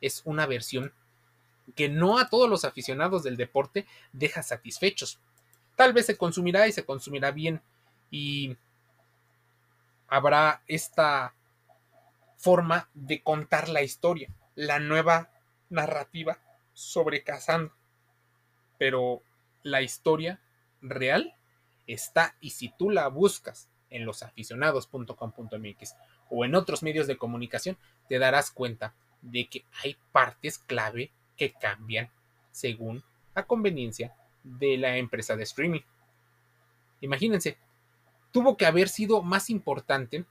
Es 0.01 0.23
una 0.25 0.47
versión 0.47 0.93
que 1.75 1.89
no 1.89 2.19
a 2.19 2.29
todos 2.29 2.49
los 2.49 2.65
aficionados 2.65 3.23
del 3.23 3.37
deporte 3.37 3.87
deja 4.13 4.43
satisfechos. 4.43 5.19
Tal 5.77 5.93
vez 5.93 6.07
se 6.07 6.17
consumirá 6.17 6.69
y 6.69 6.73
se 6.73 6.85
consumirá 6.85 7.31
bien 7.31 7.63
y 8.11 8.57
habrá 10.09 10.63
esta 10.67 11.35
forma 12.37 12.89
de 12.95 13.23
contar 13.23 13.69
la 13.69 13.83
historia, 13.83 14.29
la 14.55 14.79
nueva 14.79 15.31
narrativa 15.71 16.39
sobre 16.75 17.25
Kazan. 17.25 17.73
Pero 18.79 19.23
la 19.65 19.83
historia 19.83 20.41
real 20.81 21.35
está 21.89 22.37
y 22.41 22.51
si 22.51 22.69
tú 22.69 22.91
la 22.91 23.09
buscas 23.09 23.69
en 23.91 24.05
losaficionados.com.mx 24.05 25.95
o 26.31 26.45
en 26.45 26.55
otros 26.55 26.83
medios 26.83 27.09
de 27.09 27.17
comunicación, 27.17 27.77
te 28.09 28.19
darás 28.19 28.51
cuenta 28.51 28.95
de 29.23 29.47
que 29.49 29.65
hay 29.83 29.97
partes 30.13 30.59
clave 30.59 31.11
que 31.37 31.53
cambian 31.53 32.11
según 32.53 33.03
la 33.35 33.47
conveniencia 33.47 34.15
de 34.43 34.77
la 34.77 34.97
empresa 34.99 35.35
de 35.37 35.43
streaming. 35.45 35.81
Imagínense, 37.01 37.57
tuvo 38.31 38.57
que 38.57 38.67
haber 38.67 38.89
sido 38.89 39.23
más 39.23 39.51
importante 39.51 40.25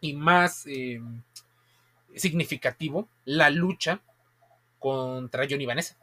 y 0.00 0.14
más 0.14 0.66
eh, 0.66 1.00
significativo 2.14 3.08
la 3.24 3.50
lucha 3.50 4.00
contra 4.78 5.46
Johnny 5.48 5.66
Vanessa, 5.66 5.96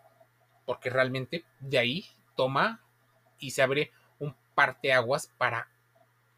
porque 0.66 0.90
realmente 0.90 1.44
de 1.60 1.78
ahí 1.78 2.06
toma 2.40 2.80
y 3.38 3.52
se 3.52 3.62
abre 3.62 3.92
un 4.18 4.34
parteaguas 4.56 5.30
para 5.38 5.68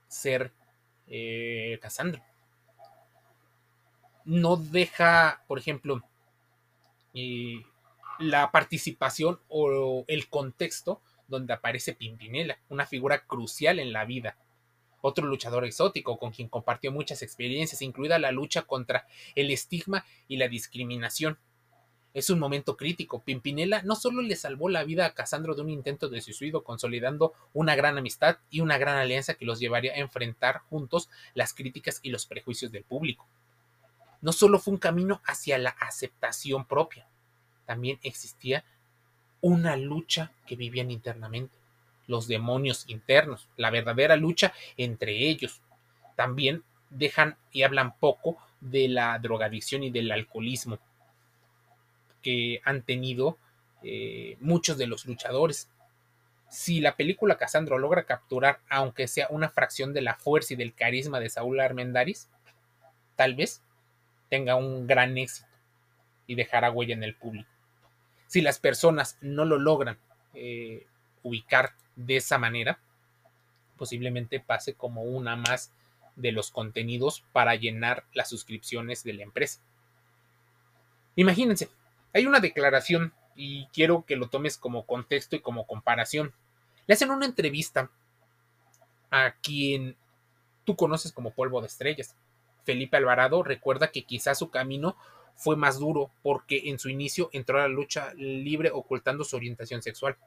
ser 0.07 0.51
eh. 1.05 1.79
No 4.25 4.55
deja, 4.55 5.43
por 5.45 5.59
ejemplo, 5.59 6.01
eh, 7.13 7.63
la 8.17 8.51
participación 8.51 9.39
o 9.47 10.03
el 10.07 10.27
contexto 10.27 11.01
donde 11.27 11.53
aparece 11.53 11.93
Pimpinela, 11.93 12.57
una 12.69 12.87
figura 12.87 13.19
crucial 13.27 13.77
en 13.77 13.93
la 13.93 14.03
vida. 14.05 14.37
Otro 15.01 15.27
luchador 15.27 15.65
exótico 15.65 16.17
con 16.17 16.31
quien 16.31 16.49
compartió 16.49 16.91
muchas 16.91 17.21
experiencias, 17.21 17.83
incluida 17.83 18.17
la 18.17 18.31
lucha 18.31 18.63
contra 18.63 19.05
el 19.35 19.51
estigma 19.51 20.03
y 20.27 20.37
la 20.37 20.47
discriminación. 20.47 21.37
Es 22.13 22.29
un 22.29 22.39
momento 22.39 22.75
crítico. 22.75 23.21
Pimpinela 23.23 23.81
no 23.83 23.95
solo 23.95 24.21
le 24.21 24.35
salvó 24.35 24.67
la 24.67 24.83
vida 24.83 25.05
a 25.05 25.13
Casandro 25.13 25.55
de 25.55 25.61
un 25.61 25.69
intento 25.69 26.09
de 26.09 26.21
suicidio, 26.21 26.63
consolidando 26.63 27.33
una 27.53 27.75
gran 27.75 27.97
amistad 27.97 28.37
y 28.49 28.59
una 28.59 28.77
gran 28.77 28.97
alianza 28.97 29.35
que 29.35 29.45
los 29.45 29.59
llevaría 29.59 29.93
a 29.93 29.99
enfrentar 29.99 30.59
juntos 30.69 31.09
las 31.33 31.53
críticas 31.53 31.99
y 32.03 32.09
los 32.09 32.25
prejuicios 32.25 32.71
del 32.71 32.83
público. 32.83 33.25
No 34.21 34.33
solo 34.33 34.59
fue 34.59 34.73
un 34.73 34.79
camino 34.79 35.21
hacia 35.25 35.57
la 35.57 35.69
aceptación 35.69 36.65
propia, 36.65 37.07
también 37.65 37.99
existía 38.03 38.65
una 39.39 39.77
lucha 39.77 40.31
que 40.45 40.55
vivían 40.55 40.91
internamente. 40.91 41.55
los 42.07 42.27
demonios 42.27 42.83
internos, 42.89 43.47
la 43.55 43.69
verdadera 43.69 44.17
lucha 44.17 44.51
entre 44.75 45.29
ellos. 45.29 45.61
También 46.17 46.63
dejan 46.89 47.37
y 47.53 47.63
hablan 47.63 47.95
poco 47.97 48.37
de 48.59 48.89
la 48.89 49.17
drogadicción 49.17 49.83
y 49.83 49.91
del 49.91 50.11
alcoholismo 50.11 50.77
que 52.21 52.61
han 52.63 52.83
tenido 52.83 53.37
eh, 53.83 54.37
muchos 54.39 54.77
de 54.77 54.87
los 54.87 55.05
luchadores. 55.05 55.69
Si 56.49 56.81
la 56.81 56.95
película 56.95 57.37
Casandro 57.37 57.77
logra 57.77 58.03
capturar, 58.03 58.59
aunque 58.69 59.07
sea 59.07 59.27
una 59.29 59.49
fracción 59.49 59.93
de 59.93 60.01
la 60.01 60.15
fuerza 60.15 60.53
y 60.53 60.57
del 60.57 60.73
carisma 60.73 61.19
de 61.19 61.29
Saúl 61.29 61.59
Armendaris, 61.59 62.29
tal 63.15 63.35
vez 63.35 63.61
tenga 64.29 64.55
un 64.55 64.87
gran 64.87 65.17
éxito 65.17 65.47
y 66.27 66.35
dejará 66.35 66.71
huella 66.71 66.93
en 66.93 67.03
el 67.03 67.15
público. 67.15 67.49
Si 68.27 68.41
las 68.41 68.59
personas 68.59 69.17
no 69.21 69.45
lo 69.45 69.57
logran 69.57 69.97
eh, 70.33 70.87
ubicar 71.23 71.73
de 71.95 72.17
esa 72.17 72.37
manera, 72.37 72.79
posiblemente 73.77 74.39
pase 74.39 74.73
como 74.73 75.03
una 75.03 75.35
más 75.35 75.73
de 76.15 76.31
los 76.31 76.51
contenidos 76.51 77.23
para 77.31 77.55
llenar 77.55 78.05
las 78.13 78.29
suscripciones 78.29 79.03
de 79.03 79.13
la 79.13 79.23
empresa. 79.23 79.59
Imagínense, 81.15 81.69
hay 82.13 82.25
una 82.25 82.39
declaración 82.39 83.13
y 83.35 83.67
quiero 83.67 84.05
que 84.05 84.15
lo 84.15 84.27
tomes 84.27 84.57
como 84.57 84.85
contexto 84.85 85.35
y 85.35 85.39
como 85.39 85.65
comparación. 85.65 86.33
Le 86.87 86.93
hacen 86.93 87.11
una 87.11 87.25
entrevista 87.25 87.89
a 89.09 89.35
quien 89.41 89.95
tú 90.65 90.75
conoces 90.75 91.11
como 91.11 91.31
polvo 91.31 91.61
de 91.61 91.67
estrellas. 91.67 92.15
Felipe 92.63 92.97
Alvarado 92.97 93.43
recuerda 93.43 93.91
que 93.91 94.03
quizás 94.03 94.39
su 94.39 94.49
camino 94.49 94.95
fue 95.35 95.55
más 95.55 95.79
duro 95.79 96.11
porque 96.21 96.63
en 96.65 96.79
su 96.79 96.89
inicio 96.89 97.29
entró 97.33 97.57
a 97.57 97.61
la 97.61 97.67
lucha 97.67 98.13
libre 98.15 98.69
ocultando 98.71 99.23
su 99.23 99.35
orientación 99.35 99.81
sexual. 99.81 100.17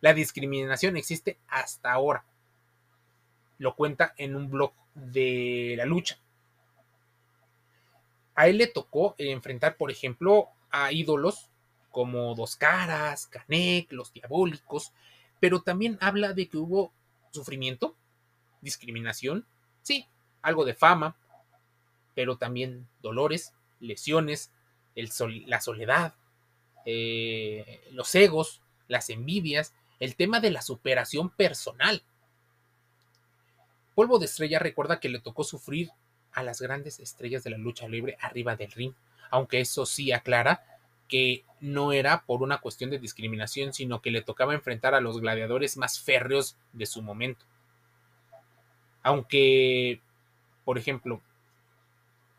La 0.00 0.14
discriminación 0.14 0.96
existe 0.96 1.38
hasta 1.48 1.92
ahora. 1.92 2.24
Lo 3.58 3.74
cuenta 3.74 4.14
en 4.16 4.36
un 4.36 4.50
blog 4.50 4.72
de 4.94 5.74
la 5.76 5.84
lucha. 5.84 6.18
A 8.34 8.48
él 8.48 8.58
le 8.58 8.66
tocó 8.66 9.14
enfrentar, 9.18 9.76
por 9.76 9.90
ejemplo, 9.90 10.48
a 10.70 10.92
ídolos 10.92 11.48
como 11.90 12.34
Dos 12.34 12.56
Caras, 12.56 13.26
Canek, 13.26 13.92
Los 13.92 14.12
Diabólicos, 14.12 14.92
pero 15.40 15.62
también 15.62 15.98
habla 16.00 16.32
de 16.32 16.48
que 16.48 16.56
hubo 16.56 16.92
sufrimiento, 17.30 17.96
discriminación, 18.60 19.46
sí, 19.82 20.06
algo 20.42 20.64
de 20.64 20.74
fama, 20.74 21.16
pero 22.14 22.36
también 22.36 22.86
dolores, 23.02 23.52
lesiones, 23.80 24.50
el 24.94 25.10
la 25.46 25.60
soledad, 25.60 26.14
eh, 26.84 27.80
los 27.92 28.14
egos, 28.14 28.60
las 28.88 29.10
envidias, 29.10 29.72
el 30.00 30.16
tema 30.16 30.40
de 30.40 30.50
la 30.50 30.62
superación 30.62 31.30
personal. 31.30 32.02
Polvo 33.94 34.18
de 34.18 34.26
Estrella 34.26 34.58
recuerda 34.58 35.00
que 35.00 35.08
le 35.08 35.20
tocó 35.20 35.44
sufrir 35.44 35.90
a 36.32 36.42
las 36.42 36.60
grandes 36.60 37.00
estrellas 37.00 37.44
de 37.44 37.50
la 37.50 37.58
lucha 37.58 37.88
libre 37.88 38.16
arriba 38.20 38.56
del 38.56 38.70
ring, 38.72 38.94
aunque 39.30 39.60
eso 39.60 39.86
sí 39.86 40.12
aclara 40.12 40.64
que 41.08 41.44
no 41.60 41.92
era 41.92 42.22
por 42.22 42.42
una 42.42 42.58
cuestión 42.58 42.90
de 42.90 42.98
discriminación, 42.98 43.72
sino 43.72 44.00
que 44.00 44.10
le 44.10 44.22
tocaba 44.22 44.54
enfrentar 44.54 44.94
a 44.94 45.00
los 45.00 45.20
gladiadores 45.20 45.76
más 45.76 46.00
férreos 46.00 46.56
de 46.72 46.86
su 46.86 47.02
momento. 47.02 47.44
Aunque, 49.02 50.00
por 50.64 50.78
ejemplo, 50.78 51.20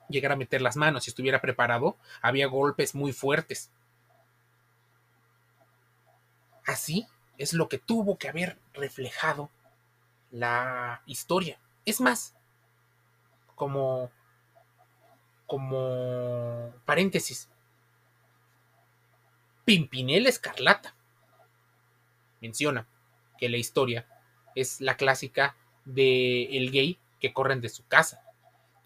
llegara 0.10 0.34
a 0.34 0.38
meter 0.38 0.62
las 0.62 0.76
manos 0.76 1.08
y 1.08 1.12
estuviera 1.12 1.42
preparado, 1.42 1.98
había 2.22 2.48
golpes 2.48 2.96
muy 2.96 3.14
fuertes. 3.14 3.72
Así 6.66 7.08
es 7.38 7.54
lo 7.54 7.68
que 7.70 7.80
tuvo 7.80 8.18
que 8.18 8.30
haber 8.30 8.58
reflejado 8.74 9.50
la 10.32 11.02
historia. 11.06 11.60
Es 11.86 12.00
más, 12.00 12.36
como, 13.56 14.12
como 15.52 16.74
paréntesis, 16.86 17.50
Pimpinela 19.66 20.30
Escarlata 20.30 20.96
menciona 22.40 22.88
que 23.38 23.50
la 23.50 23.58
historia 23.58 24.08
es 24.56 24.80
la 24.80 24.96
clásica 24.96 25.58
de 25.84 26.44
el 26.56 26.72
gay 26.72 27.00
que 27.20 27.34
corren 27.34 27.60
de 27.60 27.68
su 27.68 27.86
casa. 27.86 28.24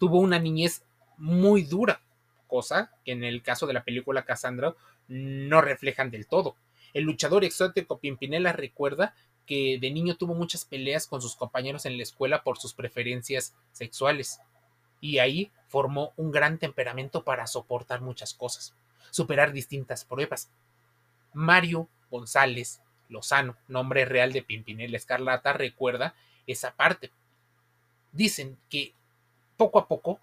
Tuvo 0.00 0.18
una 0.18 0.40
niñez 0.40 0.82
muy 1.16 1.62
dura, 1.62 2.00
cosa 2.48 2.90
que 3.04 3.12
en 3.12 3.22
el 3.22 3.42
caso 3.42 3.68
de 3.68 3.74
la 3.74 3.84
película 3.84 4.24
Cassandra 4.24 4.74
no 5.06 5.60
reflejan 5.60 6.10
del 6.10 6.26
todo. 6.26 6.56
El 6.94 7.04
luchador 7.04 7.44
exótico 7.44 8.00
Pimpinela 8.00 8.52
recuerda 8.52 9.14
que 9.46 9.78
de 9.80 9.92
niño 9.92 10.16
tuvo 10.16 10.34
muchas 10.34 10.64
peleas 10.64 11.06
con 11.06 11.22
sus 11.22 11.36
compañeros 11.36 11.86
en 11.86 11.96
la 11.96 12.02
escuela 12.02 12.42
por 12.42 12.58
sus 12.58 12.74
preferencias 12.74 13.54
sexuales, 13.70 14.40
y 15.06 15.18
ahí 15.20 15.52
formó 15.68 16.12
un 16.16 16.32
gran 16.32 16.58
temperamento 16.58 17.22
para 17.22 17.46
soportar 17.46 18.00
muchas 18.00 18.34
cosas, 18.34 18.74
superar 19.10 19.52
distintas 19.52 20.04
pruebas. 20.04 20.50
Mario 21.32 21.88
González 22.10 22.80
Lozano, 23.08 23.56
nombre 23.68 24.04
real 24.04 24.32
de 24.32 24.42
Pimpinela 24.42 24.96
Escarlata, 24.96 25.52
recuerda 25.52 26.14
esa 26.46 26.74
parte. 26.74 27.12
Dicen 28.10 28.58
que 28.68 28.94
poco 29.56 29.78
a 29.78 29.86
poco 29.86 30.18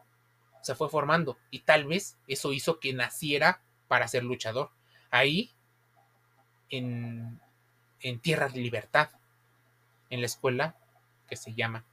se 0.61 0.75
fue 0.75 0.89
formando 0.89 1.37
y 1.49 1.59
tal 1.59 1.85
vez 1.85 2.17
eso 2.27 2.51
hizo 2.51 2.79
que 2.79 2.93
naciera 2.93 3.61
para 3.87 4.07
ser 4.07 4.23
luchador. 4.23 4.69
Ahí 5.11 5.51
en, 6.69 7.39
en 8.01 8.19
Tierra 8.19 8.49
de 8.49 8.59
Libertad, 8.59 9.11
en 10.09 10.19
la 10.19 10.25
escuela 10.25 10.75
que 11.29 11.37
se 11.37 11.53
llama 11.53 11.85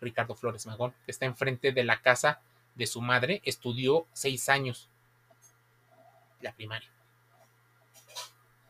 Ricardo 0.00 0.34
Flores 0.34 0.66
Magón, 0.66 0.94
que 1.04 1.10
está 1.10 1.26
enfrente 1.26 1.72
de 1.72 1.84
la 1.84 2.00
casa 2.00 2.40
de 2.74 2.86
su 2.86 3.00
madre, 3.00 3.42
estudió 3.44 4.06
seis 4.12 4.48
años 4.48 4.88
la 6.40 6.52
primaria. 6.52 6.88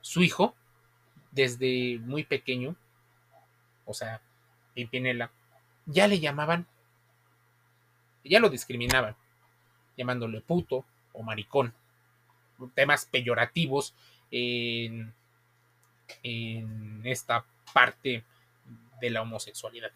Su 0.01 0.23
hijo, 0.23 0.55
desde 1.31 1.99
muy 2.01 2.25
pequeño, 2.25 2.75
o 3.85 3.95
sea, 3.95 4.21
Pimpinela, 4.75 5.31
ya 5.87 6.09
le 6.09 6.21
llamaban, 6.21 6.67
ya 8.25 8.41
lo 8.41 8.49
discriminaban, 8.49 9.17
llamándole 9.97 10.41
puto 10.41 10.85
o 11.13 11.23
maricón, 11.23 11.75
temas 12.75 13.07
peyorativos 13.07 13.95
en 14.31 15.15
en 16.23 17.03
esta 17.05 17.45
parte 17.73 18.25
de 19.01 19.11
la 19.11 19.23
homosexualidad. 19.23 19.91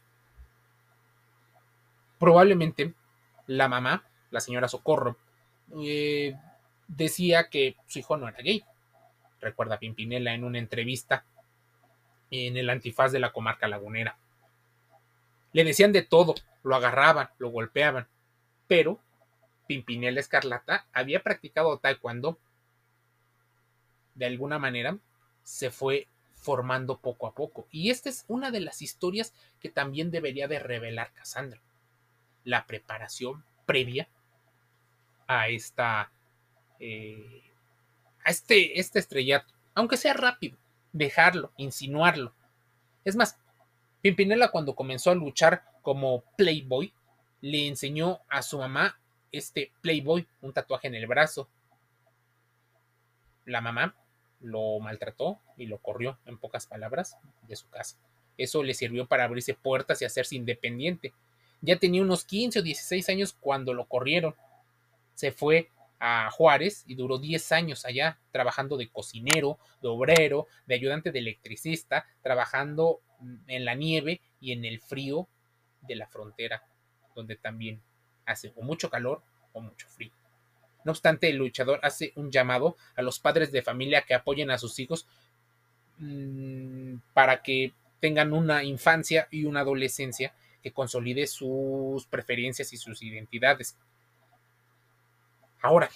Probablemente 2.19 2.95
la 3.47 3.69
mamá, 3.69 4.05
la 4.31 4.41
señora 4.41 4.69
Socorro, 4.69 5.17
eh, 5.77 6.37
decía 6.89 7.49
que 7.49 7.77
su 7.87 7.99
hijo 7.99 8.17
no 8.17 8.29
era 8.29 8.39
gay. 8.39 8.65
Recuerda 9.41 9.79
Pimpinela 9.79 10.35
en 10.35 10.45
una 10.45 10.59
entrevista 10.59 11.25
en 12.31 12.57
el 12.57 12.71
antifaz 12.71 13.13
de 13.13 13.21
la 13.21 13.33
comarca 13.33 13.69
lagunera. 13.69 14.17
Le 15.53 15.65
decían 15.65 15.93
de 15.93 16.03
todo, 16.03 16.35
lo 16.63 16.75
agarraban, 16.75 17.29
lo 17.39 17.51
golpeaban, 17.51 18.09
pero 18.67 18.99
Pimpinela 19.67 20.21
Escarlata 20.21 20.87
había 20.93 21.23
practicado 21.23 21.79
taekwondo. 21.79 22.39
De 24.15 24.27
alguna 24.27 24.59
manera 24.59 24.99
se 25.43 25.71
fue 25.71 26.09
formando 26.35 26.99
poco 26.99 27.27
a 27.27 27.35
poco. 27.35 27.67
Y 27.71 27.91
esta 27.91 28.09
es 28.09 28.25
una 28.29 28.51
de 28.51 28.61
las 28.61 28.83
historias 28.83 29.33
que 29.61 29.71
también 29.71 30.11
debería 30.11 30.49
de 30.49 30.59
revelar 30.59 31.13
Cassandra. 31.13 31.61
La 32.45 32.67
preparación 32.67 33.45
previa 33.67 34.09
a 35.27 35.49
esta 35.49 36.13
eh, 36.79 37.43
a 38.25 38.31
este, 38.31 38.79
este 38.81 38.99
estrellato, 38.99 39.53
aunque 39.75 39.97
sea 39.97 40.15
rápido, 40.15 40.57
dejarlo, 40.93 41.53
insinuarlo. 41.57 42.35
Es 43.05 43.17
más, 43.17 43.39
Pimpinela 44.01 44.51
cuando 44.51 44.75
comenzó 44.75 45.11
a 45.11 45.15
luchar 45.15 45.65
como 45.83 46.25
Playboy, 46.37 46.93
le 47.41 47.69
enseñó 47.69 48.21
a 48.29 48.43
su 48.43 48.59
mamá 48.59 48.99
este 49.33 49.73
Playboy, 49.81 50.27
un 50.43 50.53
tatuaje 50.53 50.89
en 50.89 50.95
el 50.95 51.07
brazo. 51.07 51.49
La 53.45 53.61
mamá 53.61 53.95
lo 54.41 54.79
maltrató 54.79 55.41
y 55.57 55.67
lo 55.67 55.79
corrió, 55.79 56.19
en 56.27 56.39
pocas 56.39 56.67
palabras, 56.67 57.17
de 57.43 57.57
su 57.57 57.69
casa. 57.69 57.97
Eso 58.37 58.63
le 58.63 58.75
sirvió 58.75 59.07
para 59.07 59.25
abrirse 59.25 59.55
puertas 59.55 60.01
y 60.03 60.05
hacerse 60.05 60.37
independiente. 60.37 61.13
Ya 61.65 61.79
tenía 61.79 62.03
unos 62.03 62.25
15 62.25 62.59
o 62.59 62.63
16 62.63 63.09
años 63.09 63.35
cuando 63.41 63.73
lo 63.73 63.87
corrieron. 63.87 64.35
Se 65.15 65.33
fue 65.33 65.71
a 65.99 66.31
Juárez 66.31 66.85
y 66.87 66.95
duró 66.95 67.19
10 67.19 67.53
años 67.53 67.87
allá, 67.87 68.19
trabajando 68.31 68.77
de 68.77 68.89
cocinero, 68.89 69.59
de 69.81 69.89
obrero, 69.89 70.47
de 70.67 70.75
ayudante 70.75 71.11
de 71.11 71.21
electricista, 71.21 72.07
trabajando 72.23 73.01
en 73.47 73.65
la 73.65 73.75
nieve 73.75 74.21
y 74.41 74.53
en 74.53 74.67
el 74.67 74.81
frío 74.81 75.27
de 75.81 75.97
la 75.97 76.07
frontera, 76.07 76.63
donde 77.15 77.37
también 77.37 77.81
hace 78.27 78.53
o 78.57 78.63
mucho 78.63 78.91
calor 78.91 79.23
o 79.55 79.61
mucho 79.63 79.89
frío. 79.89 80.13
No 80.85 80.93
obstante, 80.93 81.31
el 81.31 81.37
luchador 81.37 81.81
hace 81.83 82.13
un 82.17 82.31
llamado 82.31 82.77
a 82.95 83.01
los 83.01 83.19
padres 83.19 83.51
de 83.53 83.63
familia 83.63 84.03
que 84.03 84.13
apoyen 84.13 84.51
a 84.51 84.59
sus 84.59 84.79
hijos 84.79 85.07
mm, 85.97 86.97
para 87.15 87.43
que 87.43 87.73
tengan 88.01 88.35
una 88.35 88.65
infancia 88.65 89.29
y 89.31 89.47
una 89.47 89.61
adolescencia 89.61 90.35
que 90.65 90.73
consolide 90.73 91.27
sus 91.27 92.07
preferencias 92.07 92.73
y 92.73 92.79
sus 92.79 93.03
identidades. 93.03 93.77
Ahora, 95.61 95.91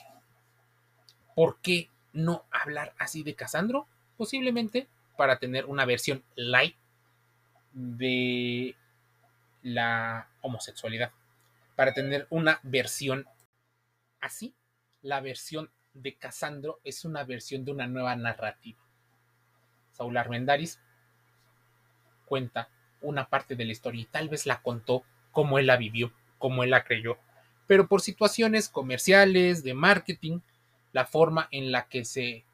¿por 1.35 1.59
qué 1.63 1.89
no 2.13 2.45
hablar 2.51 2.95
así 2.99 3.23
de 3.23 3.35
Casandro? 3.35 3.89
Posiblemente 4.19 4.87
para 5.17 5.39
tener 5.39 5.65
una 5.65 5.87
versión 5.87 6.23
light 6.37 6.77
de 7.73 8.77
la 9.63 10.29
homosexualidad, 10.43 11.13
para 11.75 11.95
tener 11.95 12.27
una 12.29 12.61
versión 12.63 13.27
así. 14.21 14.55
La 15.01 15.23
versión 15.23 15.71
de 15.95 16.15
Casandro 16.17 16.79
es 16.85 17.07
una 17.07 17.25
versión 17.25 17.65
de 17.65 17.73
una 17.73 17.87
nueva 17.87 18.15
narrativa. 18.17 18.79
Saúl 19.93 20.19
Armendaris 20.19 20.79
cuenta 22.27 22.69
una 23.01 23.29
parte 23.29 23.57
de 23.57 23.65
la 23.65 23.73
historia 23.73 24.03
y 24.03 24.07
tal 24.07 24.29
vez 24.29 24.47
la 24.47 24.63
contó 24.63 25.05
como 25.33 25.59
él 25.59 25.67
la 25.67 25.77
vivió, 25.77 26.13
como 26.39 26.65
él 26.65 26.71
la 26.71 26.85
creyó. 26.85 27.19
Pero 27.67 27.87
por 27.87 28.01
situaciones 28.01 28.69
comerciales, 28.69 29.63
de 29.63 29.75
marketing, 29.75 30.41
la 30.93 31.05
forma 31.05 31.49
en 31.51 31.71
la 31.71 31.87
que 31.89 32.05
se 32.05 32.45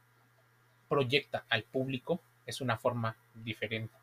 proyecta 0.89 1.45
al 1.49 1.63
público 1.63 2.21
es 2.47 2.61
una 2.61 2.77
forma 2.77 3.17
diferente. 3.35 3.95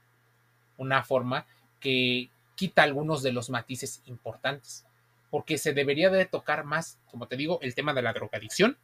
Una 0.77 1.03
forma 1.03 1.45
que 1.79 2.29
quita 2.55 2.83
algunos 2.83 3.23
de 3.23 3.33
los 3.33 3.49
matices 3.49 4.01
importantes. 4.05 4.85
Porque 5.29 5.57
se 5.57 5.73
debería 5.73 6.09
de 6.09 6.25
tocar 6.25 6.63
más, 6.63 6.97
como 7.09 7.27
te 7.27 7.37
digo, 7.37 7.59
el 7.61 7.75
tema 7.75 7.93
de 7.93 8.01
la 8.01 8.13
drogadicción, 8.13 8.77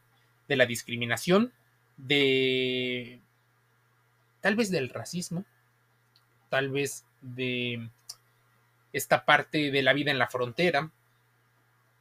de 0.48 0.56
la 0.56 0.66
discriminación, 0.66 1.54
de 1.98 3.22
tal 4.42 4.56
vez 4.56 4.70
del 4.72 4.90
racismo, 4.90 5.44
tal 6.50 6.70
vez 6.70 7.06
de 7.22 7.90
esta 8.94 9.26
parte 9.26 9.72
de 9.72 9.82
la 9.82 9.94
vida 9.94 10.12
en 10.12 10.20
la 10.20 10.28
frontera, 10.28 10.92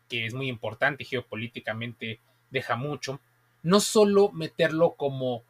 que 0.09 0.27
es 0.27 0.35
muy 0.35 0.49
importante 0.49 1.05
geopolíticamente 1.05 2.21
deja 2.51 2.77
mucho, 2.77 3.21
no 3.63 3.81
solo 3.81 4.31
meterlo 4.31 4.95
como 4.95 5.43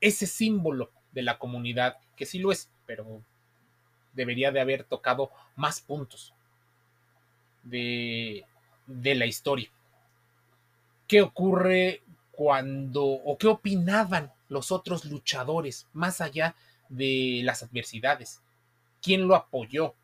ese 0.00 0.26
símbolo 0.26 0.90
de 1.12 1.22
la 1.22 1.38
comunidad, 1.38 1.96
que 2.16 2.26
sí 2.26 2.38
lo 2.38 2.52
es, 2.52 2.68
pero 2.84 3.22
debería 4.12 4.50
de 4.50 4.60
haber 4.60 4.84
tocado 4.84 5.30
más 5.54 5.80
puntos 5.80 6.34
de, 7.62 8.44
de 8.86 9.14
la 9.14 9.26
historia. 9.26 9.70
¿Qué 11.06 11.22
ocurre 11.22 12.02
cuando, 12.32 13.04
o 13.04 13.38
qué 13.38 13.46
opinaban 13.46 14.32
los 14.48 14.72
otros 14.72 15.04
luchadores 15.04 15.86
más 15.92 16.20
allá 16.20 16.56
de 16.88 17.42
las 17.44 17.62
adversidades? 17.62 18.42
¿Quién 19.06 19.28
lo 19.28 19.36
apoyó? 19.36 19.94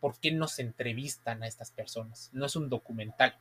¿Por 0.00 0.18
qué 0.18 0.32
no 0.32 0.48
se 0.48 0.62
entrevistan 0.62 1.42
a 1.42 1.46
estas 1.46 1.70
personas? 1.72 2.30
No 2.32 2.46
es 2.46 2.56
un 2.56 2.70
documental, 2.70 3.36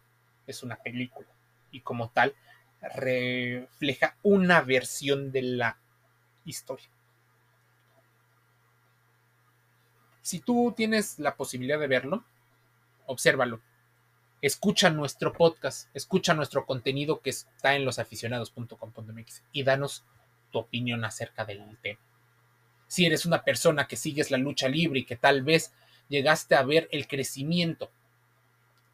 es 0.46 0.62
una 0.62 0.76
película. 0.76 1.30
Y 1.72 1.80
como 1.80 2.10
tal, 2.10 2.36
refleja 2.82 4.18
una 4.24 4.60
versión 4.60 5.32
de 5.32 5.42
la 5.42 5.78
historia. 6.44 6.90
Si 10.22 10.42
tú 10.42 10.74
tienes 10.76 11.18
la 11.18 11.38
posibilidad 11.38 11.80
de 11.80 11.88
verlo, 11.88 12.26
obsérvalo. 13.06 13.62
Escucha 14.42 14.90
nuestro 14.90 15.32
podcast, 15.32 15.88
escucha 15.94 16.34
nuestro 16.34 16.66
contenido 16.66 17.22
que 17.22 17.30
está 17.30 17.78
en 17.78 17.86
losaficionados.com.mx 17.86 19.44
y 19.54 19.64
danos 19.64 20.04
tu 20.52 20.60
opinión 20.60 21.06
acerca 21.06 21.46
del 21.46 21.78
tema. 21.78 22.02
Si 22.88 23.06
eres 23.06 23.26
una 23.26 23.44
persona 23.44 23.88
que 23.88 23.96
sigues 23.96 24.32
la 24.32 24.38
lucha 24.38 24.68
libre 24.68 25.00
y 25.00 25.06
que 25.06 25.16
tal 25.16 25.44
vez 25.44 25.74
llegaste 26.08 26.56
a 26.56 26.64
ver 26.64 26.88
el 26.92 27.08
crecimiento 27.08 27.92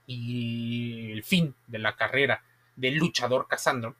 y 0.08 1.12
el 1.12 1.24
fin 1.24 1.56
de 1.68 1.80
la 1.80 1.96
carrera 1.96 2.44
del 2.76 2.96
luchador 2.96 3.48
Casandro, 3.48 3.96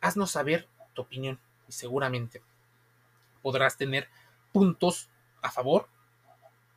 haznos 0.00 0.30
saber 0.30 0.68
tu 0.92 1.02
opinión 1.02 1.38
y 1.68 1.72
seguramente 1.72 2.42
podrás 3.42 3.76
tener 3.76 4.08
puntos 4.52 5.08
a 5.42 5.50
favor, 5.50 5.88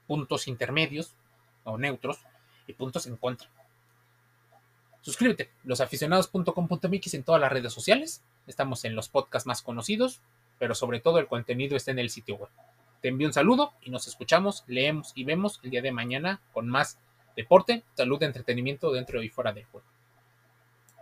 puntos 0.07 0.47
intermedios 0.47 1.15
o 1.63 1.77
neutros 1.77 2.19
y 2.65 2.73
puntos 2.73 3.07
en 3.07 3.17
contra. 3.17 3.49
Suscríbete, 5.01 5.51
losaficionados.com.mx 5.63 7.13
en 7.13 7.23
todas 7.23 7.39
las 7.39 7.51
redes 7.51 7.71
sociales. 7.71 8.21
Estamos 8.45 8.83
en 8.83 8.95
los 8.95 9.07
podcasts 9.07 9.47
más 9.47 9.61
conocidos, 9.61 10.21
pero 10.59 10.75
sobre 10.75 10.99
todo 10.99 11.19
el 11.19 11.27
contenido 11.27 11.75
está 11.75 11.91
en 11.91 11.99
el 11.99 12.09
sitio 12.09 12.35
web. 12.35 12.49
Te 13.01 13.09
envío 13.09 13.27
un 13.27 13.33
saludo 13.33 13.73
y 13.81 13.89
nos 13.89 14.07
escuchamos, 14.07 14.63
leemos 14.67 15.11
y 15.15 15.23
vemos 15.23 15.59
el 15.63 15.69
día 15.69 15.81
de 15.81 15.91
mañana 15.91 16.41
con 16.51 16.67
más 16.67 16.99
deporte, 17.35 17.83
salud, 17.93 18.21
entretenimiento 18.23 18.91
dentro 18.91 19.21
y 19.21 19.29
fuera 19.29 19.53
del 19.53 19.65
juego. 19.65 19.85